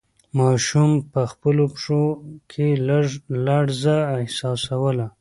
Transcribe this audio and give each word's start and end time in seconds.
ماشوم 0.39 0.91
په 1.11 1.21
خپلو 1.31 1.63
پښو 1.73 2.03
کې 2.51 2.67
لږه 2.87 3.17
لړزه 3.45 3.97
احساسوله. 4.21 5.07